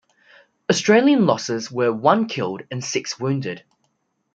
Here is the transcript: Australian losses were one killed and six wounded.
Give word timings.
Australian 0.67 1.27
losses 1.27 1.71
were 1.71 1.93
one 1.93 2.25
killed 2.25 2.63
and 2.71 2.83
six 2.83 3.19
wounded. 3.19 3.63